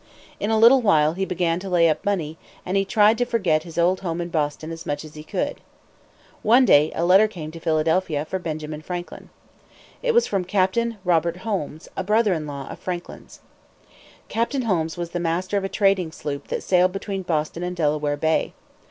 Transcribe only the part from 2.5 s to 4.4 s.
and he tried to forget his old home in